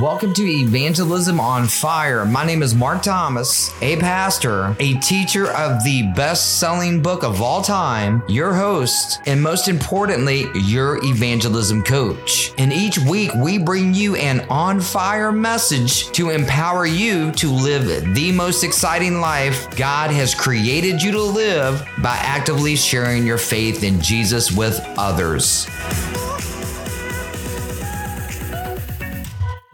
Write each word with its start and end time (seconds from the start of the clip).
Welcome 0.00 0.32
to 0.34 0.42
Evangelism 0.42 1.38
on 1.38 1.66
Fire. 1.66 2.24
My 2.24 2.46
name 2.46 2.62
is 2.62 2.74
Mark 2.74 3.02
Thomas, 3.02 3.70
a 3.82 3.98
pastor, 3.98 4.74
a 4.80 4.94
teacher 4.94 5.50
of 5.50 5.84
the 5.84 6.10
best 6.16 6.58
selling 6.58 7.02
book 7.02 7.22
of 7.22 7.42
all 7.42 7.60
time, 7.60 8.22
your 8.26 8.54
host, 8.54 9.20
and 9.26 9.42
most 9.42 9.68
importantly, 9.68 10.46
your 10.54 10.96
evangelism 11.04 11.82
coach. 11.82 12.54
And 12.56 12.72
each 12.72 12.98
week, 13.00 13.34
we 13.34 13.58
bring 13.58 13.92
you 13.92 14.16
an 14.16 14.46
on 14.48 14.80
fire 14.80 15.30
message 15.30 16.10
to 16.12 16.30
empower 16.30 16.86
you 16.86 17.30
to 17.32 17.50
live 17.50 18.14
the 18.14 18.32
most 18.32 18.64
exciting 18.64 19.20
life 19.20 19.76
God 19.76 20.10
has 20.10 20.34
created 20.34 21.02
you 21.02 21.12
to 21.12 21.22
live 21.22 21.86
by 21.98 22.16
actively 22.16 22.76
sharing 22.76 23.26
your 23.26 23.38
faith 23.38 23.84
in 23.84 24.00
Jesus 24.00 24.50
with 24.50 24.80
others. 24.96 25.68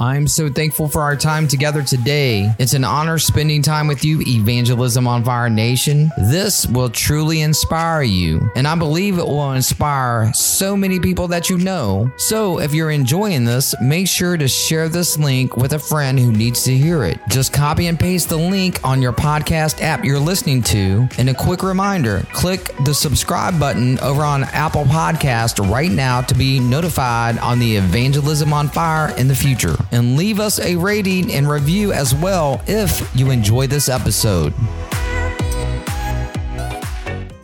I'm 0.08 0.26
so 0.26 0.48
thankful 0.48 0.88
for 0.88 1.02
our 1.02 1.16
time 1.16 1.46
together 1.46 1.82
today. 1.82 2.50
It's 2.58 2.72
an 2.72 2.82
honor 2.82 3.18
spending 3.18 3.60
time 3.60 3.86
with 3.86 4.06
you, 4.06 4.22
Evangelism 4.26 5.06
on 5.06 5.22
Fire 5.22 5.50
Nation. 5.50 6.10
This 6.16 6.66
will 6.66 6.88
truly 6.88 7.42
inspire 7.42 8.02
you, 8.02 8.50
and 8.56 8.66
I 8.66 8.74
believe 8.74 9.18
it 9.18 9.26
will 9.26 9.52
inspire 9.52 10.32
so 10.32 10.74
many 10.78 10.98
people 10.98 11.28
that 11.28 11.50
you 11.50 11.58
know. 11.58 12.10
So, 12.16 12.58
if 12.58 12.72
you're 12.72 12.90
enjoying 12.90 13.44
this, 13.44 13.74
make 13.82 14.08
sure 14.08 14.38
to 14.38 14.48
share 14.48 14.88
this 14.88 15.18
link 15.18 15.58
with 15.58 15.74
a 15.74 15.78
friend 15.78 16.18
who 16.18 16.32
needs 16.32 16.64
to 16.64 16.74
hear 16.74 17.04
it. 17.04 17.18
Just 17.28 17.52
copy 17.52 17.86
and 17.88 18.00
paste 18.00 18.30
the 18.30 18.38
link 18.38 18.82
on 18.84 19.02
your 19.02 19.12
podcast 19.12 19.82
app 19.82 20.06
you're 20.06 20.18
listening 20.18 20.62
to. 20.62 21.06
And 21.18 21.28
a 21.28 21.34
quick 21.34 21.62
reminder 21.62 22.26
click 22.32 22.74
the 22.86 22.94
subscribe 22.94 23.60
button 23.60 23.98
over 23.98 24.22
on 24.22 24.44
Apple 24.44 24.84
Podcast 24.84 25.70
right 25.70 25.90
now 25.90 26.22
to 26.22 26.34
be 26.34 26.60
notified 26.60 27.36
on 27.38 27.58
the 27.58 27.76
Evangelism 27.76 28.54
on 28.54 28.68
Fire 28.68 29.14
in 29.18 29.28
the 29.28 29.34
future 29.34 29.76
and 29.98 30.16
leave 30.16 30.40
us 30.40 30.58
a 30.60 30.76
rating 30.76 31.32
and 31.32 31.48
review 31.48 31.92
as 31.92 32.14
well 32.14 32.62
if 32.66 33.10
you 33.14 33.30
enjoy 33.30 33.66
this 33.66 33.88
episode. 33.88 34.54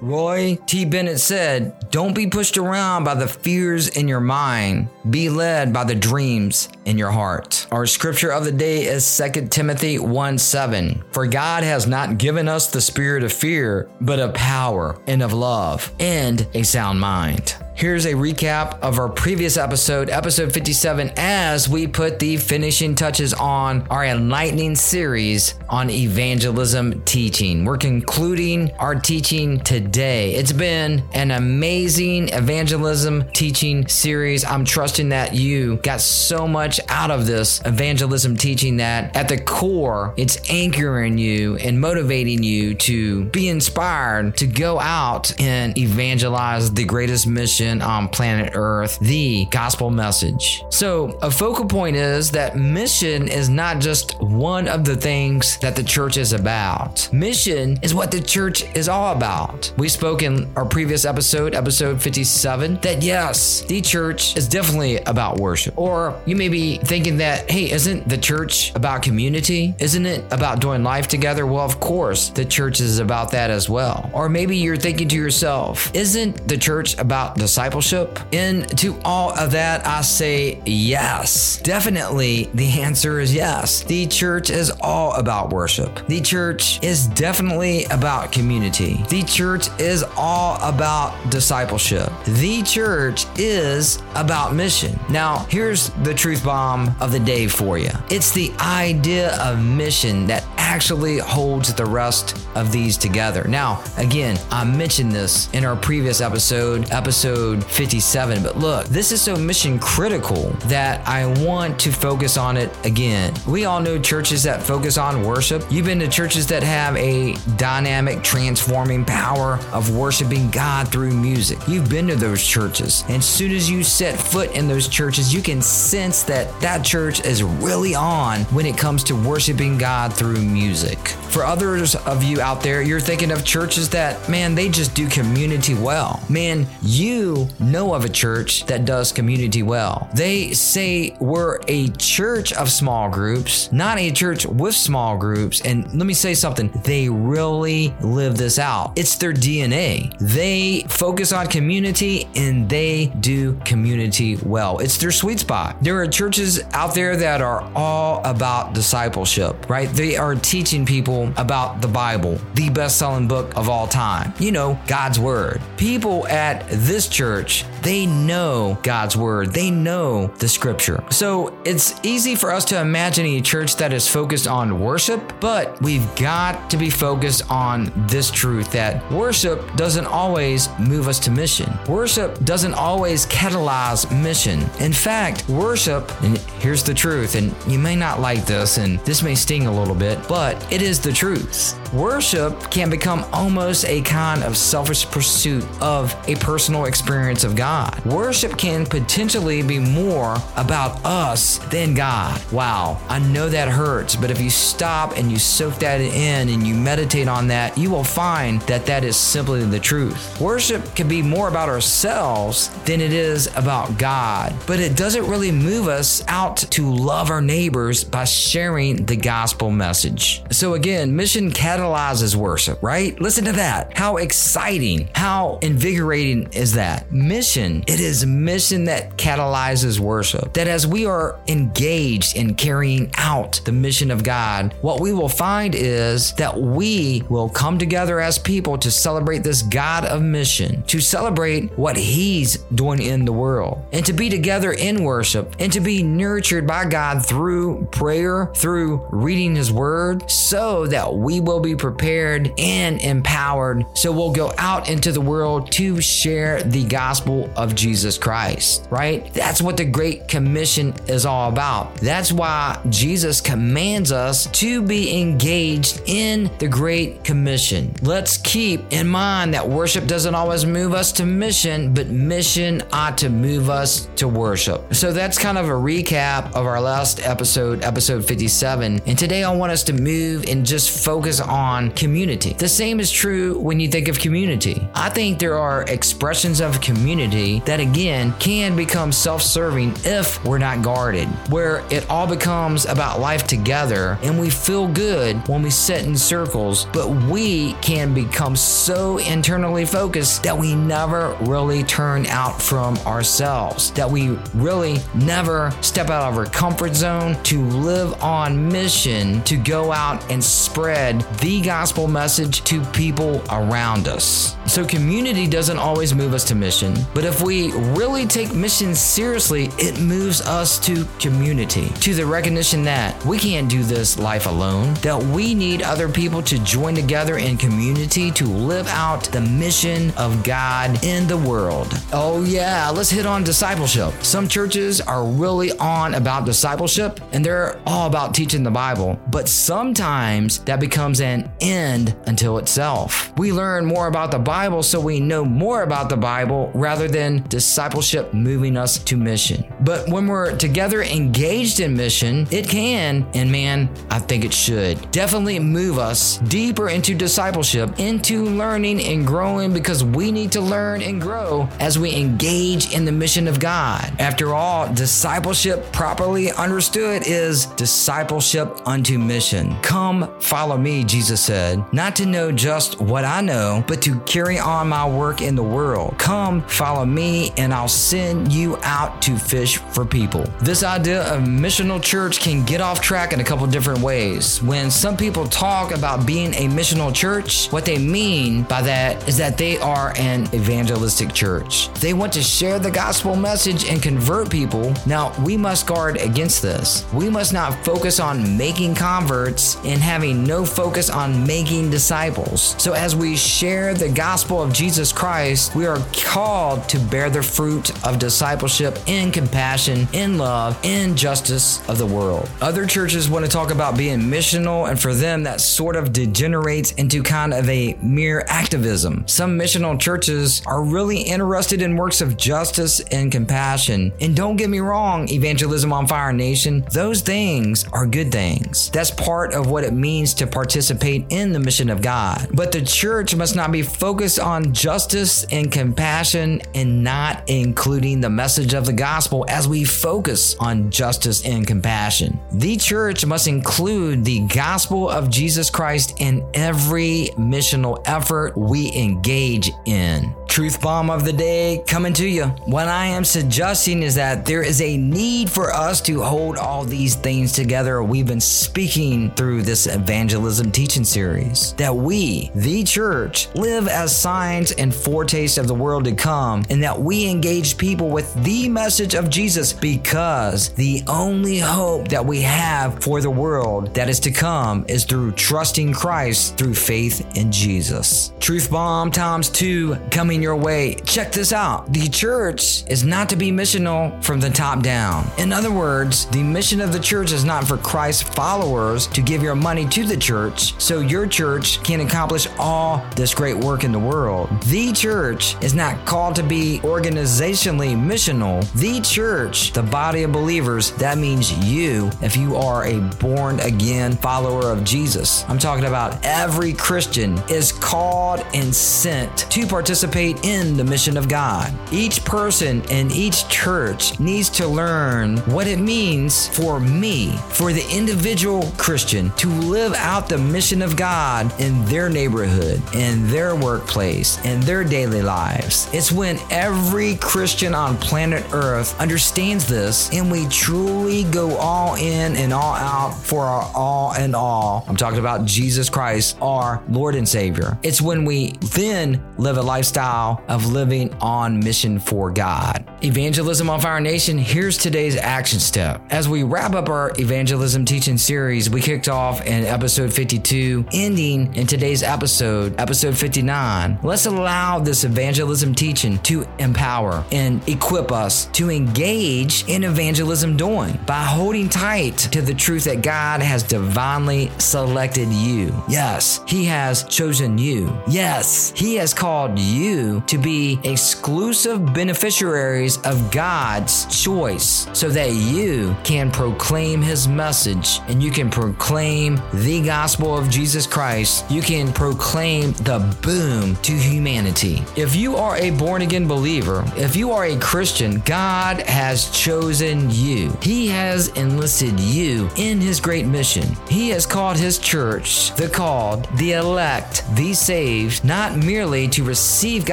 Roy 0.00 0.58
T. 0.66 0.84
Bennett 0.84 1.18
said, 1.18 1.90
Don't 1.90 2.14
be 2.14 2.26
pushed 2.26 2.58
around 2.58 3.04
by 3.04 3.14
the 3.14 3.26
fears 3.26 3.88
in 3.88 4.06
your 4.06 4.20
mind. 4.20 4.88
Be 5.08 5.30
led 5.30 5.72
by 5.72 5.84
the 5.84 5.94
dreams 5.94 6.68
in 6.84 6.98
your 6.98 7.10
heart. 7.10 7.66
Our 7.72 7.86
scripture 7.86 8.30
of 8.30 8.44
the 8.44 8.52
day 8.52 8.84
is 8.84 9.16
2 9.16 9.48
Timothy 9.48 9.98
1 9.98 10.38
7. 10.38 11.02
For 11.10 11.26
God 11.26 11.64
has 11.64 11.86
not 11.86 12.18
given 12.18 12.48
us 12.48 12.70
the 12.70 12.82
spirit 12.82 13.24
of 13.24 13.32
fear, 13.32 13.88
but 14.00 14.20
of 14.20 14.34
power 14.34 15.00
and 15.06 15.22
of 15.22 15.32
love 15.32 15.90
and 15.98 16.46
a 16.52 16.62
sound 16.64 17.00
mind. 17.00 17.56
Here's 17.76 18.06
a 18.06 18.12
recap 18.12 18.78
of 18.82 19.00
our 19.00 19.08
previous 19.08 19.56
episode, 19.56 20.08
episode 20.08 20.52
57, 20.52 21.10
as 21.16 21.68
we 21.68 21.88
put 21.88 22.20
the 22.20 22.36
finishing 22.36 22.94
touches 22.94 23.34
on 23.34 23.84
our 23.88 24.04
enlightening 24.04 24.76
series 24.76 25.54
on 25.68 25.90
evangelism 25.90 27.02
teaching. 27.02 27.64
We're 27.64 27.78
concluding 27.78 28.70
our 28.74 28.94
teaching 28.94 29.58
today. 29.58 30.34
It's 30.34 30.52
been 30.52 31.02
an 31.14 31.32
amazing 31.32 32.28
evangelism 32.28 33.24
teaching 33.32 33.88
series. 33.88 34.44
I'm 34.44 34.64
trusting 34.64 35.08
that 35.08 35.34
you 35.34 35.78
got 35.78 36.00
so 36.00 36.46
much 36.46 36.78
out 36.88 37.10
of 37.10 37.26
this 37.26 37.60
evangelism 37.64 38.36
teaching 38.36 38.76
that 38.76 39.16
at 39.16 39.28
the 39.28 39.40
core, 39.40 40.14
it's 40.16 40.48
anchoring 40.48 41.18
you 41.18 41.56
and 41.56 41.80
motivating 41.80 42.44
you 42.44 42.76
to 42.76 43.24
be 43.24 43.48
inspired 43.48 44.36
to 44.36 44.46
go 44.46 44.78
out 44.78 45.38
and 45.40 45.76
evangelize 45.76 46.72
the 46.72 46.84
greatest 46.84 47.26
mission 47.26 47.63
mission 47.64 47.82
on 47.82 48.04
um, 48.04 48.08
planet 48.08 48.52
Earth, 48.54 48.98
the 49.00 49.46
gospel 49.46 49.90
message. 49.90 50.64
So, 50.70 51.18
a 51.22 51.30
focal 51.30 51.64
point 51.64 51.96
is 51.96 52.30
that 52.32 52.56
mission 52.56 53.28
is 53.28 53.48
not 53.48 53.80
just 53.80 54.20
one 54.20 54.68
of 54.68 54.84
the 54.84 54.96
things 54.96 55.58
that 55.58 55.76
the 55.76 55.82
church 55.82 56.16
is 56.16 56.32
about. 56.32 57.08
Mission 57.12 57.78
is 57.82 57.94
what 57.94 58.10
the 58.10 58.20
church 58.20 58.64
is 58.76 58.88
all 58.88 59.12
about. 59.16 59.72
We 59.78 59.88
spoke 59.88 60.22
in 60.22 60.50
our 60.56 60.64
previous 60.64 61.04
episode, 61.04 61.54
episode 61.54 62.02
57, 62.02 62.80
that 62.82 63.02
yes, 63.02 63.62
the 63.62 63.80
church 63.80 64.36
is 64.36 64.48
definitely 64.48 64.98
about 64.98 65.38
worship. 65.38 65.76
Or 65.78 66.20
you 66.26 66.36
may 66.36 66.48
be 66.48 66.78
thinking 66.78 67.18
that, 67.18 67.50
hey, 67.50 67.70
isn't 67.70 68.08
the 68.08 68.18
church 68.18 68.74
about 68.74 69.02
community? 69.02 69.74
Isn't 69.78 70.06
it 70.06 70.24
about 70.32 70.60
doing 70.60 70.82
life 70.82 71.08
together? 71.08 71.46
Well, 71.46 71.64
of 71.64 71.80
course, 71.80 72.28
the 72.28 72.44
church 72.44 72.80
is 72.80 72.98
about 72.98 73.30
that 73.32 73.50
as 73.50 73.68
well. 73.68 74.10
Or 74.12 74.28
maybe 74.28 74.56
you're 74.56 74.76
thinking 74.76 75.08
to 75.08 75.16
yourself, 75.16 75.90
isn't 75.94 76.46
the 76.48 76.58
church 76.58 76.98
about 76.98 77.36
the 77.36 77.48
discipleship? 77.54 78.18
Into 78.32 78.98
all 79.04 79.30
of 79.38 79.52
that, 79.52 79.86
I 79.86 80.00
say 80.00 80.60
yes. 80.66 81.62
Definitely 81.62 82.50
the 82.52 82.80
answer 82.80 83.20
is 83.20 83.32
yes. 83.32 83.84
The 83.84 84.08
church 84.08 84.50
is 84.50 84.72
all 84.80 85.14
about 85.14 85.50
worship. 85.50 86.04
The 86.08 86.20
church 86.20 86.82
is 86.82 87.06
definitely 87.06 87.84
about 87.92 88.32
community. 88.32 89.04
The 89.08 89.22
church 89.22 89.68
is 89.80 90.04
all 90.16 90.56
about 90.68 91.30
discipleship. 91.30 92.10
The 92.26 92.64
church 92.64 93.24
is 93.38 94.02
about 94.16 94.52
mission. 94.56 94.98
Now, 95.08 95.46
here's 95.48 95.90
the 96.02 96.12
truth 96.12 96.42
bomb 96.42 96.96
of 97.00 97.12
the 97.12 97.20
day 97.20 97.46
for 97.46 97.78
you 97.78 97.90
it's 98.10 98.32
the 98.32 98.52
idea 98.58 99.36
of 99.40 99.62
mission 99.62 100.26
that 100.26 100.44
actually 100.56 101.18
holds 101.18 101.72
the 101.72 101.86
rest 101.86 102.36
of 102.56 102.72
these 102.72 102.96
together. 102.96 103.44
Now, 103.44 103.84
again, 103.96 104.36
I 104.50 104.64
mentioned 104.64 105.12
this 105.12 105.48
in 105.52 105.64
our 105.64 105.76
previous 105.76 106.20
episode, 106.20 106.90
episode 106.90 107.43
episode 107.44 107.64
57. 107.64 108.42
But 108.42 108.56
look, 108.56 108.86
this 108.86 109.12
is 109.12 109.20
so 109.20 109.36
mission 109.36 109.78
critical 109.78 110.50
that 110.66 111.06
I 111.06 111.26
want 111.44 111.78
to 111.80 111.92
focus 111.92 112.36
on 112.36 112.56
it 112.56 112.70
again. 112.86 113.34
We 113.46 113.64
all 113.64 113.80
know 113.80 113.98
churches 113.98 114.42
that 114.44 114.62
focus 114.62 114.96
on 114.96 115.24
worship. 115.24 115.64
You've 115.70 115.86
been 115.86 115.98
to 116.00 116.08
churches 116.08 116.46
that 116.48 116.62
have 116.62 116.96
a 116.96 117.34
dynamic, 117.56 118.22
transforming 118.22 119.04
power 119.04 119.58
of 119.72 119.94
worshiping 119.94 120.50
God 120.50 120.90
through 120.90 121.12
music. 121.12 121.58
You've 121.68 121.90
been 121.90 122.06
to 122.08 122.16
those 122.16 122.42
churches. 122.42 123.02
And 123.08 123.18
as 123.18 123.26
soon 123.28 123.52
as 123.52 123.70
you 123.70 123.82
set 123.82 124.18
foot 124.18 124.52
in 124.52 124.66
those 124.68 124.88
churches, 124.88 125.32
you 125.34 125.42
can 125.42 125.60
sense 125.60 126.22
that 126.24 126.60
that 126.60 126.84
church 126.84 127.24
is 127.24 127.42
really 127.42 127.94
on 127.94 128.40
when 128.44 128.66
it 128.66 128.78
comes 128.78 129.04
to 129.04 129.14
worshiping 129.14 129.76
God 129.76 130.14
through 130.14 130.40
music. 130.40 130.98
For 131.28 131.44
others 131.44 131.94
of 131.94 132.22
you 132.22 132.40
out 132.40 132.62
there, 132.62 132.80
you're 132.80 133.00
thinking 133.00 133.30
of 133.30 133.44
churches 133.44 133.90
that, 133.90 134.28
man, 134.28 134.54
they 134.54 134.68
just 134.68 134.94
do 134.94 135.08
community 135.08 135.74
well. 135.74 136.22
Man, 136.28 136.66
you 136.82 137.33
know 137.58 137.94
of 137.94 138.04
a 138.04 138.08
church 138.08 138.66
that 138.66 138.84
does 138.84 139.12
community 139.12 139.62
well. 139.62 140.08
They 140.14 140.52
say 140.52 141.16
we're 141.20 141.60
a 141.68 141.88
church 141.88 142.52
of 142.52 142.70
small 142.70 143.08
groups, 143.10 143.70
not 143.72 143.98
a 143.98 144.10
church 144.10 144.46
with 144.46 144.74
small 144.74 145.16
groups. 145.16 145.60
And 145.62 145.84
let 145.94 146.06
me 146.06 146.14
say 146.14 146.34
something, 146.34 146.70
they 146.84 147.08
really 147.08 147.94
live 148.00 148.36
this 148.36 148.58
out. 148.58 148.92
It's 148.96 149.16
their 149.16 149.32
DNA. 149.32 150.16
They 150.18 150.84
focus 150.88 151.32
on 151.32 151.46
community 151.48 152.28
and 152.34 152.68
they 152.68 153.06
do 153.20 153.54
community 153.64 154.36
well. 154.36 154.78
It's 154.78 154.98
their 154.98 155.10
sweet 155.10 155.40
spot. 155.40 155.76
There 155.82 156.00
are 156.00 156.06
churches 156.06 156.60
out 156.72 156.94
there 156.94 157.16
that 157.16 157.40
are 157.40 157.70
all 157.74 158.22
about 158.24 158.74
discipleship, 158.74 159.68
right? 159.68 159.88
They 159.88 160.16
are 160.16 160.34
teaching 160.34 160.86
people 160.86 161.32
about 161.36 161.80
the 161.80 161.88
Bible, 161.88 162.38
the 162.54 162.70
best 162.70 162.98
selling 162.98 163.28
book 163.28 163.56
of 163.56 163.68
all 163.68 163.86
time. 163.86 164.32
You 164.38 164.52
know, 164.52 164.78
God's 164.86 165.18
Word. 165.18 165.60
People 165.76 166.26
at 166.28 166.66
this 166.68 167.08
church 167.08 167.23
church, 167.24 167.64
they 167.84 168.06
know 168.06 168.78
God's 168.82 169.16
word, 169.16 169.52
they 169.52 169.70
know 169.70 170.28
the 170.38 170.48
scripture. 170.48 171.04
So 171.10 171.56
it's 171.64 171.94
easy 172.02 172.34
for 172.34 172.50
us 172.50 172.64
to 172.66 172.80
imagine 172.80 173.26
a 173.26 173.40
church 173.40 173.76
that 173.76 173.92
is 173.92 174.08
focused 174.08 174.46
on 174.46 174.80
worship, 174.80 175.40
but 175.40 175.80
we've 175.82 176.14
got 176.16 176.70
to 176.70 176.76
be 176.76 176.90
focused 176.90 177.50
on 177.50 177.92
this 178.08 178.30
truth 178.30 178.72
that 178.72 179.10
worship 179.12 179.76
doesn't 179.76 180.06
always 180.06 180.68
move 180.78 181.08
us 181.08 181.18
to 181.20 181.30
mission. 181.30 181.72
Worship 181.88 182.42
doesn't 182.44 182.74
always 182.74 183.26
catalyze 183.26 184.10
mission. 184.22 184.60
In 184.80 184.92
fact, 184.92 185.48
worship, 185.48 186.10
and 186.22 186.38
here's 186.60 186.82
the 186.82 186.94
truth, 186.94 187.34
and 187.34 187.54
you 187.70 187.78
may 187.78 187.96
not 187.96 188.20
like 188.20 188.46
this, 188.46 188.78
and 188.78 188.98
this 189.00 189.22
may 189.22 189.34
sting 189.34 189.66
a 189.66 189.72
little 189.72 189.94
bit, 189.94 190.18
but 190.26 190.56
it 190.72 190.80
is 190.80 191.00
the 191.00 191.12
truth. 191.12 191.78
Worship 191.92 192.70
can 192.70 192.88
become 192.88 193.24
almost 193.32 193.84
a 193.84 194.00
kind 194.02 194.42
of 194.42 194.56
selfish 194.56 195.06
pursuit 195.10 195.64
of 195.80 196.16
a 196.26 196.34
personal 196.36 196.86
experience 196.86 197.44
of 197.44 197.54
God. 197.54 197.73
Worship 198.04 198.56
can 198.56 198.86
potentially 198.86 199.62
be 199.62 199.78
more 199.78 200.36
about 200.56 201.04
us 201.04 201.58
than 201.70 201.94
God. 201.94 202.40
Wow, 202.52 203.00
I 203.08 203.18
know 203.18 203.48
that 203.48 203.68
hurts, 203.68 204.14
but 204.14 204.30
if 204.30 204.40
you 204.40 204.50
stop 204.50 205.16
and 205.16 205.30
you 205.30 205.38
soak 205.38 205.76
that 205.76 206.00
in 206.00 206.48
and 206.48 206.66
you 206.66 206.74
meditate 206.74 207.26
on 207.26 207.48
that, 207.48 207.76
you 207.76 207.90
will 207.90 208.04
find 208.04 208.60
that 208.62 208.86
that 208.86 209.02
is 209.02 209.16
simply 209.16 209.64
the 209.64 209.80
truth. 209.80 210.40
Worship 210.40 210.94
can 210.94 211.08
be 211.08 211.22
more 211.22 211.48
about 211.48 211.68
ourselves 211.68 212.68
than 212.84 213.00
it 213.00 213.12
is 213.12 213.48
about 213.56 213.98
God, 213.98 214.54
but 214.66 214.78
it 214.78 214.96
doesn't 214.96 215.26
really 215.26 215.50
move 215.50 215.88
us 215.88 216.22
out 216.28 216.58
to 216.58 216.88
love 216.92 217.30
our 217.30 217.42
neighbors 217.42 218.04
by 218.04 218.24
sharing 218.24 219.04
the 219.06 219.16
gospel 219.16 219.70
message. 219.70 220.44
So 220.52 220.74
again, 220.74 221.16
mission 221.16 221.50
catalyzes 221.50 222.36
worship, 222.36 222.82
right? 222.82 223.18
Listen 223.20 223.44
to 223.46 223.52
that. 223.52 223.96
How 223.96 224.18
exciting, 224.18 225.08
how 225.14 225.58
invigorating 225.62 226.52
is 226.52 226.74
that? 226.74 227.10
Mission. 227.10 227.63
It 227.64 228.00
is 228.00 228.22
a 228.22 228.26
mission 228.26 228.84
that 228.84 229.16
catalyzes 229.16 229.98
worship. 229.98 230.52
That 230.54 230.68
as 230.68 230.86
we 230.86 231.06
are 231.06 231.38
engaged 231.48 232.36
in 232.36 232.54
carrying 232.54 233.10
out 233.16 233.60
the 233.64 233.72
mission 233.72 234.10
of 234.10 234.22
God, 234.22 234.74
what 234.80 235.00
we 235.00 235.12
will 235.12 235.28
find 235.28 235.74
is 235.74 236.32
that 236.34 236.60
we 236.60 237.22
will 237.28 237.48
come 237.48 237.78
together 237.78 238.20
as 238.20 238.38
people 238.38 238.76
to 238.78 238.90
celebrate 238.90 239.42
this 239.42 239.62
God 239.62 240.04
of 240.04 240.22
mission, 240.22 240.82
to 240.84 241.00
celebrate 241.00 241.76
what 241.78 241.96
He's 241.96 242.58
doing 242.74 243.00
in 243.00 243.24
the 243.24 243.32
world, 243.32 243.84
and 243.92 244.04
to 244.06 244.12
be 244.12 244.28
together 244.28 244.72
in 244.72 245.02
worship, 245.02 245.54
and 245.58 245.72
to 245.72 245.80
be 245.80 246.02
nurtured 246.02 246.66
by 246.66 246.84
God 246.84 247.24
through 247.24 247.86
prayer, 247.92 248.50
through 248.56 249.06
reading 249.10 249.56
His 249.56 249.72
Word, 249.72 250.30
so 250.30 250.86
that 250.86 251.14
we 251.14 251.40
will 251.40 251.60
be 251.60 251.74
prepared 251.74 252.52
and 252.58 253.00
empowered. 253.00 253.84
So 253.94 254.12
we'll 254.12 254.32
go 254.32 254.52
out 254.58 254.88
into 254.88 255.12
the 255.12 255.20
world 255.20 255.72
to 255.72 256.00
share 256.00 256.62
the 256.62 256.84
gospel 256.84 257.43
of 257.56 257.74
Jesus 257.74 258.18
Christ, 258.18 258.86
right? 258.90 259.32
That's 259.34 259.62
what 259.62 259.76
the 259.76 259.84
Great 259.84 260.28
Commission 260.28 260.94
is 261.08 261.26
all 261.26 261.48
about. 261.48 261.94
That's 261.96 262.32
why 262.32 262.80
Jesus 262.88 263.40
commands 263.40 264.12
us 264.12 264.46
to 264.46 264.82
be 264.82 265.20
engaged 265.20 266.02
in 266.06 266.50
the 266.58 266.68
Great 266.68 267.24
Commission. 267.24 267.94
Let's 268.02 268.36
keep 268.38 268.80
in 268.92 269.08
mind 269.08 269.54
that 269.54 269.68
worship 269.68 270.06
doesn't 270.06 270.34
always 270.34 270.64
move 270.64 270.94
us 270.94 271.12
to 271.12 271.26
mission, 271.26 271.92
but 271.94 272.08
mission 272.08 272.82
ought 272.92 273.18
to 273.18 273.28
move 273.28 273.70
us 273.70 274.06
to 274.16 274.28
worship. 274.28 274.94
So 274.94 275.12
that's 275.12 275.38
kind 275.38 275.58
of 275.58 275.66
a 275.68 275.72
recap 275.72 276.52
of 276.52 276.66
our 276.66 276.80
last 276.80 277.20
episode, 277.26 277.82
episode 277.82 278.24
57. 278.24 279.00
And 279.06 279.18
today 279.18 279.44
I 279.44 279.54
want 279.54 279.72
us 279.72 279.82
to 279.84 279.92
move 279.92 280.44
and 280.48 280.64
just 280.64 281.04
focus 281.04 281.40
on 281.40 281.90
community. 281.92 282.52
The 282.54 282.68
same 282.68 283.00
is 283.00 283.10
true 283.10 283.58
when 283.58 283.80
you 283.80 283.88
think 283.88 284.08
of 284.08 284.18
community. 284.18 284.86
I 284.94 285.10
think 285.10 285.38
there 285.38 285.58
are 285.58 285.82
expressions 285.84 286.60
of 286.60 286.80
community 286.80 287.33
that, 287.34 287.80
again, 287.80 288.32
can 288.38 288.76
become 288.76 289.12
self 289.12 289.42
serving 289.42 289.94
if 290.04 290.42
we're 290.44 290.58
not 290.58 290.82
guarded, 290.82 291.28
where 291.50 291.84
it 291.90 292.08
all 292.08 292.26
becomes 292.26 292.86
about 292.86 293.20
life 293.20 293.46
together 293.46 294.18
and 294.22 294.38
we 294.38 294.50
feel 294.50 294.86
good 294.88 295.36
when 295.48 295.62
we 295.62 295.70
sit 295.70 296.04
in 296.06 296.16
circles, 296.16 296.86
but 296.92 297.08
we 297.08 297.72
can 297.74 298.14
become 298.14 298.54
so 298.54 299.18
internally 299.18 299.84
focused 299.84 300.42
that 300.44 300.56
we 300.56 300.74
never 300.74 301.36
really 301.40 301.82
turn 301.82 302.26
out 302.26 302.60
from 302.60 302.96
ourselves, 302.98 303.90
that 303.92 304.08
we 304.08 304.38
really 304.54 304.98
never 305.14 305.70
step 305.80 306.10
out 306.10 306.30
of 306.30 306.38
our 306.38 306.46
comfort 306.46 306.94
zone 306.94 307.40
to 307.42 307.64
live 307.64 308.22
on 308.22 308.68
mission 308.68 309.42
to 309.42 309.56
go 309.56 309.92
out 309.92 310.30
and 310.30 310.42
spread 310.42 311.20
the 311.40 311.60
gospel 311.60 312.06
message 312.06 312.62
to 312.64 312.84
people 312.86 313.42
around 313.50 314.08
us. 314.08 314.56
So, 314.66 314.84
community 314.84 315.46
doesn't 315.46 315.78
always 315.78 316.14
move 316.14 316.34
us 316.34 316.44
to 316.44 316.54
mission, 316.54 316.94
but 317.14 317.23
if 317.24 317.40
we 317.40 317.72
really 317.72 318.26
take 318.26 318.54
mission 318.54 318.94
seriously, 318.94 319.70
it 319.78 319.98
moves 319.98 320.40
us 320.42 320.78
to 320.80 321.06
community, 321.18 321.88
to 322.00 322.12
the 322.12 322.26
recognition 322.26 322.82
that 322.82 323.24
we 323.24 323.38
can't 323.38 323.70
do 323.70 323.82
this 323.82 324.18
life 324.18 324.46
alone, 324.46 324.92
that 324.94 325.20
we 325.22 325.54
need 325.54 325.80
other 325.82 326.08
people 326.08 326.42
to 326.42 326.58
join 326.64 326.94
together 326.94 327.38
in 327.38 327.56
community 327.56 328.30
to 328.30 328.44
live 328.44 328.86
out 328.88 329.24
the 329.24 329.40
mission 329.40 330.10
of 330.18 330.44
God 330.44 331.02
in 331.02 331.26
the 331.26 331.38
world. 331.38 331.92
Oh, 332.12 332.44
yeah, 332.44 332.90
let's 332.90 333.10
hit 333.10 333.26
on 333.26 333.42
discipleship. 333.42 334.12
Some 334.22 334.46
churches 334.46 335.00
are 335.00 335.24
really 335.24 335.72
on 335.78 336.14
about 336.14 336.44
discipleship 336.44 337.20
and 337.32 337.44
they're 337.44 337.80
all 337.86 338.06
about 338.06 338.34
teaching 338.34 338.62
the 338.62 338.70
Bible, 338.70 339.18
but 339.30 339.48
sometimes 339.48 340.58
that 340.64 340.78
becomes 340.78 341.20
an 341.20 341.50
end 341.60 342.14
until 342.26 342.58
itself. 342.58 343.32
We 343.38 343.52
learn 343.52 343.86
more 343.86 344.08
about 344.08 344.30
the 344.30 344.38
Bible 344.38 344.82
so 344.82 345.00
we 345.00 345.20
know 345.20 345.44
more 345.44 345.82
about 345.82 346.08
the 346.08 346.16
Bible 346.16 346.70
rather 346.74 347.08
than 347.08 347.13
discipleship 347.14 348.34
moving 348.34 348.76
us 348.76 348.98
to 348.98 349.16
mission. 349.16 349.64
But 349.80 350.08
when 350.08 350.26
we're 350.26 350.56
together 350.56 351.02
engaged 351.02 351.80
in 351.80 351.96
mission, 351.96 352.46
it 352.50 352.68
can, 352.68 353.26
and 353.34 353.50
man, 353.50 353.88
I 354.10 354.18
think 354.18 354.44
it 354.44 354.52
should, 354.52 355.10
definitely 355.10 355.58
move 355.58 355.98
us 355.98 356.38
deeper 356.38 356.88
into 356.88 357.14
discipleship, 357.14 357.98
into 357.98 358.44
learning 358.44 359.00
and 359.04 359.26
growing 359.26 359.72
because 359.72 360.02
we 360.02 360.32
need 360.32 360.52
to 360.52 360.60
learn 360.60 361.02
and 361.02 361.20
grow 361.20 361.68
as 361.80 361.98
we 361.98 362.14
engage 362.14 362.92
in 362.92 363.04
the 363.04 363.12
mission 363.12 363.46
of 363.46 363.60
God. 363.60 364.12
After 364.18 364.54
all, 364.54 364.92
discipleship 364.92 365.92
properly 365.92 366.50
understood 366.52 367.22
is 367.26 367.66
discipleship 367.66 368.86
unto 368.86 369.18
mission. 369.18 369.76
Come 369.82 370.28
follow 370.40 370.76
me, 370.76 371.04
Jesus 371.04 371.40
said, 371.40 371.84
not 371.92 372.16
to 372.16 372.26
know 372.26 372.50
just 372.50 373.00
what 373.00 373.24
I 373.24 373.40
know, 373.40 373.84
but 373.86 374.02
to 374.02 374.18
carry 374.20 374.58
on 374.58 374.88
my 374.88 375.08
work 375.08 375.40
in 375.40 375.54
the 375.54 375.62
world. 375.62 376.18
Come 376.18 376.62
follow 376.62 377.03
me, 377.06 377.52
and 377.56 377.72
I'll 377.72 377.88
send 377.88 378.52
you 378.52 378.78
out 378.82 379.22
to 379.22 379.36
fish 379.36 379.78
for 379.78 380.04
people. 380.04 380.44
This 380.60 380.82
idea 380.82 381.22
of 381.32 381.42
missional 381.42 382.02
church 382.02 382.40
can 382.40 382.64
get 382.64 382.80
off 382.80 383.00
track 383.00 383.32
in 383.32 383.40
a 383.40 383.44
couple 383.44 383.66
different 383.66 384.00
ways. 384.00 384.62
When 384.62 384.90
some 384.90 385.16
people 385.16 385.46
talk 385.46 385.92
about 385.92 386.26
being 386.26 386.54
a 386.54 386.68
missional 386.68 387.14
church, 387.14 387.68
what 387.72 387.84
they 387.84 387.98
mean 387.98 388.62
by 388.62 388.82
that 388.82 389.28
is 389.28 389.36
that 389.36 389.58
they 389.58 389.78
are 389.78 390.12
an 390.16 390.44
evangelistic 390.54 391.32
church. 391.32 391.92
They 391.94 392.14
want 392.14 392.32
to 392.34 392.42
share 392.42 392.78
the 392.78 392.90
gospel 392.90 393.36
message 393.36 393.84
and 393.88 394.02
convert 394.02 394.50
people. 394.50 394.92
Now, 395.06 395.32
we 395.42 395.56
must 395.56 395.86
guard 395.86 396.16
against 396.16 396.62
this. 396.62 397.04
We 397.12 397.28
must 397.28 397.52
not 397.52 397.84
focus 397.84 398.20
on 398.20 398.56
making 398.56 398.94
converts 398.94 399.76
and 399.84 400.00
having 400.00 400.44
no 400.44 400.64
focus 400.64 401.10
on 401.10 401.46
making 401.46 401.90
disciples. 401.90 402.74
So, 402.82 402.92
as 402.92 403.16
we 403.16 403.36
share 403.36 403.94
the 403.94 404.08
gospel 404.08 404.62
of 404.62 404.72
Jesus 404.72 405.12
Christ, 405.12 405.74
we 405.74 405.86
are 405.86 405.98
called 406.12 406.88
to 406.88 406.93
bear 406.98 407.30
the 407.30 407.42
fruit 407.42 407.90
of 408.04 408.18
discipleship 408.18 408.98
in 409.06 409.30
compassion, 409.30 410.06
in 410.12 410.38
love, 410.38 410.78
in 410.82 411.16
justice 411.16 411.86
of 411.88 411.98
the 411.98 412.06
world. 412.06 412.48
Other 412.60 412.86
churches 412.86 413.28
want 413.28 413.44
to 413.44 413.50
talk 413.50 413.70
about 413.70 413.96
being 413.96 414.20
missional, 414.20 414.88
and 414.88 415.00
for 415.00 415.14
them, 415.14 415.42
that 415.44 415.60
sort 415.60 415.96
of 415.96 416.12
degenerates 416.12 416.92
into 416.92 417.22
kind 417.22 417.54
of 417.54 417.68
a 417.68 417.96
mere 418.02 418.44
activism. 418.48 419.26
Some 419.26 419.58
missional 419.58 419.98
churches 419.98 420.62
are 420.66 420.82
really 420.82 421.20
interested 421.20 421.82
in 421.82 421.96
works 421.96 422.20
of 422.20 422.36
justice 422.36 423.00
and 423.10 423.30
compassion. 423.30 424.12
And 424.20 424.36
don't 424.36 424.56
get 424.56 424.70
me 424.70 424.80
wrong, 424.80 425.28
Evangelism 425.28 425.92
on 425.92 426.06
Fire 426.06 426.32
Nation, 426.32 426.84
those 426.90 427.20
things 427.20 427.86
are 427.92 428.06
good 428.06 428.30
things. 428.30 428.90
That's 428.90 429.10
part 429.10 429.54
of 429.54 429.70
what 429.70 429.84
it 429.84 429.92
means 429.92 430.34
to 430.34 430.46
participate 430.46 431.26
in 431.30 431.52
the 431.52 431.60
mission 431.60 431.90
of 431.90 432.02
God. 432.02 432.48
But 432.52 432.72
the 432.72 432.82
church 432.82 433.34
must 433.34 433.56
not 433.56 433.72
be 433.72 433.82
focused 433.82 434.38
on 434.38 434.72
justice 434.72 435.44
and 435.44 435.70
compassion 435.70 436.62
and 436.74 436.83
not 436.84 437.42
including 437.48 438.20
the 438.20 438.30
message 438.30 438.74
of 438.74 438.86
the 438.86 438.92
gospel 438.92 439.44
as 439.48 439.66
we 439.66 439.84
focus 439.84 440.56
on 440.56 440.90
justice 440.90 441.44
and 441.44 441.66
compassion. 441.66 442.38
The 442.52 442.76
church 442.76 443.26
must 443.26 443.46
include 443.46 444.24
the 444.24 444.40
gospel 444.40 445.08
of 445.08 445.30
Jesus 445.30 445.70
Christ 445.70 446.20
in 446.20 446.46
every 446.54 447.30
missional 447.36 448.02
effort 448.06 448.56
we 448.56 448.92
engage 448.94 449.70
in. 449.86 450.34
Truth 450.54 450.82
bomb 450.82 451.10
of 451.10 451.24
the 451.24 451.32
day 451.32 451.82
coming 451.84 452.12
to 452.12 452.28
you. 452.28 452.44
What 452.66 452.86
I 452.86 453.06
am 453.06 453.24
suggesting 453.24 454.04
is 454.04 454.14
that 454.14 454.46
there 454.46 454.62
is 454.62 454.80
a 454.80 454.96
need 454.96 455.50
for 455.50 455.72
us 455.72 456.00
to 456.02 456.22
hold 456.22 456.58
all 456.58 456.84
these 456.84 457.16
things 457.16 457.50
together. 457.50 458.04
We've 458.04 458.28
been 458.28 458.40
speaking 458.40 459.32
through 459.32 459.62
this 459.62 459.88
evangelism 459.88 460.70
teaching 460.70 461.02
series 461.02 461.72
that 461.72 461.92
we, 461.92 462.52
the 462.54 462.84
church, 462.84 463.52
live 463.56 463.88
as 463.88 464.16
signs 464.16 464.70
and 464.70 464.94
foretaste 464.94 465.58
of 465.58 465.66
the 465.66 465.74
world 465.74 466.04
to 466.04 466.14
come, 466.14 466.62
and 466.70 466.80
that 466.84 467.00
we 467.00 467.28
engage 467.28 467.76
people 467.76 468.10
with 468.10 468.32
the 468.44 468.68
message 468.68 469.16
of 469.16 469.30
Jesus 469.30 469.72
because 469.72 470.68
the 470.74 471.02
only 471.08 471.58
hope 471.58 472.06
that 472.06 472.24
we 472.24 472.40
have 472.42 473.02
for 473.02 473.20
the 473.20 473.28
world 473.28 473.92
that 473.94 474.08
is 474.08 474.20
to 474.20 474.30
come 474.30 474.84
is 474.88 475.04
through 475.04 475.32
trusting 475.32 475.92
Christ 475.92 476.56
through 476.56 476.74
faith 476.74 477.36
in 477.36 477.50
Jesus. 477.50 478.32
Truth 478.38 478.70
bomb 478.70 479.10
times 479.10 479.50
two 479.50 479.96
coming 480.12 480.43
your 480.44 480.54
way. 480.54 480.94
Check 481.06 481.32
this 481.32 481.52
out. 481.52 481.90
The 481.92 482.06
church 482.08 482.84
is 482.88 483.02
not 483.02 483.30
to 483.30 483.36
be 483.36 483.50
missional 483.50 484.22
from 484.22 484.40
the 484.40 484.50
top 484.50 484.82
down. 484.82 485.26
In 485.38 485.52
other 485.52 485.72
words, 485.72 486.26
the 486.26 486.42
mission 486.42 486.82
of 486.82 486.92
the 486.92 487.00
church 487.00 487.32
is 487.32 487.44
not 487.44 487.66
for 487.66 487.78
Christ's 487.78 488.22
followers 488.22 489.06
to 489.08 489.22
give 489.22 489.42
your 489.42 489.54
money 489.54 489.88
to 489.88 490.04
the 490.04 490.16
church 490.16 490.78
so 490.80 491.00
your 491.00 491.26
church 491.26 491.82
can 491.82 492.00
accomplish 492.00 492.46
all 492.58 493.02
this 493.16 493.34
great 493.34 493.56
work 493.56 493.84
in 493.84 493.90
the 493.90 493.98
world. 493.98 494.50
The 494.64 494.92
church 494.92 495.56
is 495.62 495.74
not 495.74 496.04
called 496.04 496.36
to 496.36 496.42
be 496.42 496.78
organizationally 496.80 497.96
missional. 497.96 498.70
The 498.74 499.00
church, 499.00 499.72
the 499.72 499.82
body 499.82 500.24
of 500.24 500.32
believers, 500.32 500.92
that 500.92 501.16
means 501.16 501.52
you 501.66 502.10
if 502.20 502.36
you 502.36 502.56
are 502.56 502.84
a 502.84 503.00
born 503.18 503.60
again 503.60 504.12
follower 504.12 504.70
of 504.70 504.84
Jesus. 504.84 505.44
I'm 505.48 505.58
talking 505.58 505.86
about 505.86 506.22
every 506.22 506.74
Christian 506.74 507.38
is 507.48 507.72
called 507.72 508.44
and 508.52 508.74
sent 508.74 509.50
to 509.50 509.66
participate 509.66 510.33
in 510.42 510.76
the 510.76 510.84
mission 510.84 511.16
of 511.16 511.28
God. 511.28 511.72
Each 511.92 512.24
person 512.24 512.82
in 512.90 513.10
each 513.10 513.48
church 513.48 514.18
needs 514.18 514.48
to 514.50 514.66
learn 514.66 515.38
what 515.38 515.66
it 515.66 515.78
means 515.78 516.48
for 516.48 516.80
me, 516.80 517.36
for 517.50 517.72
the 517.72 517.86
individual 517.90 518.72
Christian, 518.76 519.30
to 519.36 519.48
live 519.48 519.94
out 519.94 520.28
the 520.28 520.38
mission 520.38 520.82
of 520.82 520.96
God 520.96 521.52
in 521.60 521.84
their 521.84 522.08
neighborhood, 522.08 522.82
in 522.94 523.26
their 523.28 523.54
workplace, 523.54 524.42
in 524.44 524.60
their 524.60 524.84
daily 524.84 525.22
lives. 525.22 525.88
It's 525.92 526.10
when 526.10 526.38
every 526.50 527.16
Christian 527.16 527.74
on 527.74 527.96
planet 527.98 528.44
Earth 528.52 528.98
understands 529.00 529.66
this 529.66 530.10
and 530.12 530.30
we 530.30 530.46
truly 530.48 531.24
go 531.24 531.56
all 531.56 531.96
in 531.96 532.36
and 532.36 532.52
all 532.52 532.74
out 532.74 533.12
for 533.12 533.44
our 533.44 533.70
all 533.74 534.14
and 534.14 534.34
all. 534.34 534.84
I'm 534.88 534.96
talking 534.96 535.18
about 535.18 535.44
Jesus 535.44 535.88
Christ, 535.88 536.36
our 536.40 536.82
Lord 536.88 537.14
and 537.14 537.28
Savior. 537.28 537.78
It's 537.82 538.00
when 538.00 538.24
we 538.24 538.52
then 538.74 539.22
live 539.38 539.56
a 539.56 539.62
lifestyle 539.62 540.23
of 540.48 540.66
living 540.66 541.14
on 541.20 541.60
mission 541.60 541.98
for 541.98 542.30
God. 542.30 542.84
Evangelism 543.02 543.68
on 543.68 543.80
Fire 543.80 544.00
Nation, 544.00 544.38
here's 544.38 544.78
today's 544.78 545.16
action 545.16 545.58
step. 545.60 546.02
As 546.10 546.28
we 546.28 546.42
wrap 546.42 546.74
up 546.74 546.88
our 546.88 547.12
evangelism 547.18 547.84
teaching 547.84 548.16
series, 548.18 548.70
we 548.70 548.80
kicked 548.80 549.08
off 549.08 549.44
in 549.46 549.64
episode 549.64 550.12
52, 550.12 550.86
ending 550.92 551.54
in 551.54 551.66
today's 551.66 552.02
episode, 552.02 552.78
episode 552.80 553.16
59. 553.16 553.98
Let's 554.02 554.26
allow 554.26 554.78
this 554.78 555.04
evangelism 555.04 555.74
teaching 555.74 556.18
to 556.20 556.46
empower 556.58 557.24
and 557.30 557.66
equip 557.68 558.10
us 558.10 558.46
to 558.46 558.70
engage 558.70 559.68
in 559.68 559.84
evangelism 559.84 560.56
doing 560.56 560.98
by 561.06 561.22
holding 561.22 561.68
tight 561.68 562.16
to 562.32 562.40
the 562.40 562.54
truth 562.54 562.84
that 562.84 563.02
God 563.02 563.42
has 563.42 563.62
divinely 563.62 564.50
selected 564.58 565.28
you. 565.28 565.74
Yes, 565.88 566.40
He 566.46 566.64
has 566.64 567.04
chosen 567.04 567.58
you. 567.58 567.96
Yes, 568.08 568.72
He 568.74 568.96
has 568.96 569.12
called 569.12 569.58
you 569.58 570.13
to 570.22 570.38
be 570.38 570.78
exclusive 570.84 571.92
beneficiaries 571.92 572.98
of 573.02 573.30
God's 573.30 574.06
choice 574.22 574.86
so 574.92 575.08
that 575.10 575.32
you 575.32 575.96
can 576.04 576.30
proclaim 576.30 577.02
His 577.02 577.28
message 577.28 578.00
and 578.08 578.22
you 578.22 578.30
can 578.30 578.50
proclaim 578.50 579.40
the 579.52 579.82
gospel 579.82 580.36
of 580.36 580.50
Jesus 580.50 580.86
Christ. 580.86 581.50
You 581.50 581.62
can 581.62 581.92
proclaim 581.92 582.72
the 582.72 582.98
boom 583.22 583.76
to 583.76 583.92
humanity. 583.92 584.82
If 584.96 585.14
you 585.14 585.36
are 585.36 585.56
a 585.56 585.70
born 585.70 586.02
again 586.02 586.26
believer, 586.26 586.84
if 586.96 587.16
you 587.16 587.32
are 587.32 587.44
a 587.44 587.58
Christian, 587.58 588.20
God 588.20 588.80
has 588.82 589.30
chosen 589.30 590.10
you. 590.10 590.56
He 590.62 590.86
has 590.88 591.28
enlisted 591.28 591.98
you 592.00 592.48
in 592.56 592.80
His 592.80 593.00
great 593.00 593.26
mission. 593.26 593.64
He 593.88 594.10
has 594.10 594.26
called 594.26 594.56
His 594.56 594.78
church 594.78 595.54
the 595.54 595.68
called, 595.68 596.28
the 596.36 596.52
elect, 596.52 597.24
the 597.34 597.54
saved, 597.54 598.24
not 598.24 598.56
merely 598.56 599.08
to 599.08 599.24
receive 599.24 599.84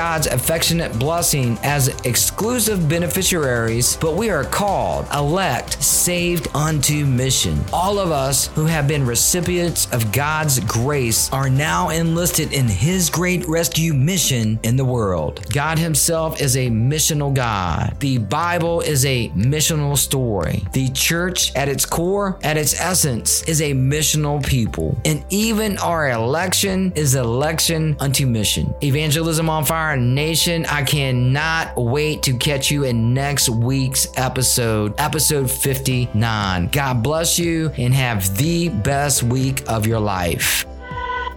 God's 0.00 0.28
affectionate 0.28 0.98
blessing 0.98 1.58
as 1.62 1.88
exclusive 2.06 2.88
beneficiaries, 2.88 3.98
but 3.98 4.14
we 4.14 4.30
are 4.30 4.44
called, 4.44 5.06
elect, 5.12 5.82
saved 5.82 6.48
unto 6.54 7.04
mission. 7.04 7.62
All 7.70 7.98
of 7.98 8.10
us 8.10 8.46
who 8.54 8.64
have 8.64 8.88
been 8.88 9.04
recipients 9.04 9.92
of 9.92 10.10
God's 10.10 10.58
grace 10.60 11.30
are 11.34 11.50
now 11.50 11.90
enlisted 11.90 12.54
in 12.54 12.66
His 12.66 13.10
great 13.10 13.46
rescue 13.46 13.92
mission 13.92 14.58
in 14.62 14.76
the 14.76 14.86
world. 14.86 15.44
God 15.52 15.78
Himself 15.78 16.40
is 16.40 16.56
a 16.56 16.70
missional 16.70 17.34
God. 17.34 17.94
The 18.00 18.16
Bible 18.16 18.80
is 18.80 19.04
a 19.04 19.28
missional 19.36 19.98
story. 19.98 20.64
The 20.72 20.88
church, 20.88 21.54
at 21.54 21.68
its 21.68 21.84
core, 21.84 22.38
at 22.42 22.56
its 22.56 22.80
essence, 22.80 23.42
is 23.42 23.60
a 23.60 23.74
missional 23.74 24.42
people. 24.42 24.98
And 25.04 25.22
even 25.28 25.76
our 25.76 26.08
election 26.08 26.90
is 26.96 27.16
election 27.16 27.98
unto 28.00 28.24
mission. 28.24 28.74
Evangelism 28.82 29.50
on 29.50 29.66
Fire 29.66 29.89
Nation, 29.96 30.66
I 30.66 30.82
cannot 30.82 31.76
wait 31.76 32.22
to 32.24 32.36
catch 32.36 32.70
you 32.70 32.84
in 32.84 33.14
next 33.14 33.48
week's 33.48 34.08
episode, 34.16 34.94
episode 34.98 35.50
59. 35.50 36.68
God 36.68 37.02
bless 37.02 37.38
you 37.38 37.70
and 37.76 37.94
have 37.94 38.36
the 38.36 38.68
best 38.68 39.22
week 39.22 39.62
of 39.68 39.86
your 39.86 40.00
life. 40.00 40.66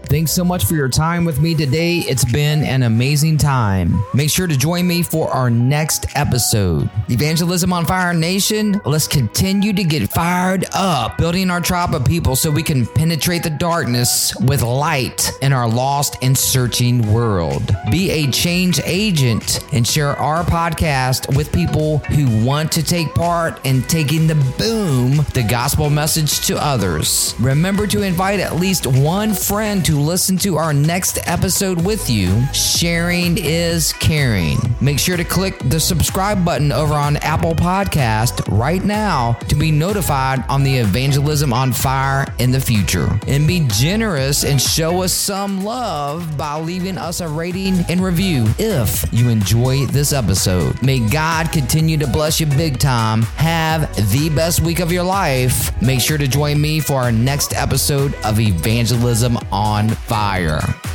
Thanks 0.05 0.31
so 0.31 0.43
much 0.43 0.65
for 0.65 0.75
your 0.75 0.89
time 0.89 1.25
with 1.25 1.39
me 1.41 1.55
today. 1.55 1.99
It's 1.99 2.25
been 2.25 2.63
an 2.63 2.83
amazing 2.83 3.37
time. 3.37 4.03
Make 4.13 4.29
sure 4.29 4.45
to 4.45 4.55
join 4.55 4.85
me 4.85 5.01
for 5.01 5.29
our 5.29 5.49
next 5.49 6.05
episode. 6.15 6.89
Evangelism 7.09 7.73
on 7.73 7.85
Fire 7.85 8.13
Nation, 8.13 8.79
let's 8.85 9.07
continue 9.07 9.73
to 9.73 9.83
get 9.83 10.11
fired 10.11 10.65
up, 10.73 11.17
building 11.17 11.49
our 11.49 11.61
tribe 11.61 11.95
of 11.95 12.05
people 12.05 12.35
so 12.35 12.51
we 12.51 12.61
can 12.61 12.85
penetrate 12.85 13.41
the 13.41 13.49
darkness 13.49 14.35
with 14.41 14.61
light 14.61 15.31
in 15.41 15.51
our 15.51 15.67
lost 15.67 16.17
and 16.21 16.37
searching 16.37 17.11
world. 17.11 17.75
Be 17.89 18.11
a 18.11 18.29
change 18.29 18.79
agent 18.85 19.65
and 19.73 19.87
share 19.87 20.15
our 20.17 20.43
podcast 20.43 21.35
with 21.35 21.51
people 21.51 21.99
who 21.99 22.45
want 22.45 22.71
to 22.73 22.83
take 22.83 23.13
part 23.15 23.65
in 23.65 23.81
taking 23.83 24.27
the 24.27 24.35
boom, 24.59 25.25
the 25.33 25.45
gospel 25.49 25.89
message 25.89 26.45
to 26.45 26.63
others. 26.63 27.33
Remember 27.39 27.87
to 27.87 28.03
invite 28.03 28.39
at 28.39 28.57
least 28.57 28.85
one 28.85 29.33
friend 29.33 29.83
to 29.85 29.92
listen 29.99 30.37
to 30.37 30.57
our 30.57 30.73
next 30.73 31.19
episode 31.27 31.83
with 31.85 32.09
you. 32.09 32.45
Sharing 32.53 33.37
is 33.37 33.93
caring. 33.93 34.57
Make 34.81 34.99
sure 34.99 35.17
to 35.17 35.23
click 35.23 35.57
the 35.59 35.79
subscribe 35.79 36.43
button 36.43 36.71
over 36.71 36.93
on 36.93 37.17
Apple 37.17 37.55
Podcast 37.55 38.41
right 38.57 38.83
now 38.83 39.33
to 39.47 39.55
be 39.55 39.71
notified 39.71 40.43
on 40.49 40.63
the 40.63 40.77
evangelism 40.77 41.53
on 41.53 41.71
fire 41.71 42.25
in 42.39 42.51
the 42.51 42.59
future. 42.59 43.07
And 43.27 43.47
be 43.47 43.67
generous 43.67 44.43
and 44.43 44.61
show 44.61 45.03
us 45.03 45.13
some 45.13 45.63
love 45.63 46.37
by 46.37 46.59
leaving 46.59 46.97
us 46.97 47.21
a 47.21 47.27
rating 47.27 47.79
and 47.89 48.03
review 48.03 48.45
if 48.59 49.05
you 49.13 49.29
enjoy 49.29 49.85
this 49.87 50.13
episode. 50.13 50.81
May 50.81 50.99
God 51.09 51.51
continue 51.51 51.97
to 51.97 52.07
bless 52.07 52.39
you 52.39 52.45
big 52.45 52.79
time. 52.79 53.21
Have 53.37 53.93
the 54.11 54.29
best 54.29 54.61
week 54.61 54.79
of 54.79 54.91
your 54.91 55.03
life. 55.03 55.71
Make 55.81 56.01
sure 56.01 56.17
to 56.17 56.27
join 56.27 56.59
me 56.59 56.79
for 56.79 56.95
our 56.95 57.11
next 57.11 57.53
episode 57.55 58.13
of 58.23 58.39
Evangelism 58.39 59.37
on 59.83 59.89
Fire. 59.89 60.92